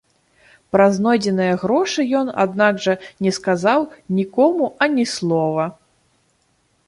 Пра 0.75 0.85
знойдзеныя 0.95 1.57
грошы 1.63 2.01
ён, 2.21 2.31
аднак 2.45 2.79
жа, 2.87 2.93
не 3.25 3.31
сказаў 3.39 3.81
нікому 4.21 4.71
ані 4.87 5.05
слова. 5.15 5.65